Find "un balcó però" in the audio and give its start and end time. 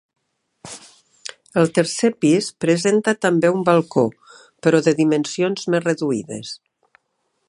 3.57-4.83